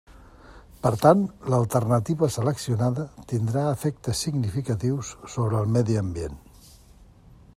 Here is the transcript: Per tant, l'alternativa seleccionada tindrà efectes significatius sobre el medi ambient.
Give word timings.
Per 0.85 0.91
tant, 1.01 1.19
l'alternativa 1.53 2.29
seleccionada 2.37 3.05
tindrà 3.33 3.67
efectes 3.75 4.23
significatius 4.27 5.15
sobre 5.35 5.63
el 5.63 5.73
medi 5.77 6.01
ambient. 6.05 6.43